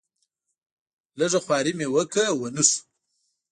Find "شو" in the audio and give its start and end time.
2.69-2.79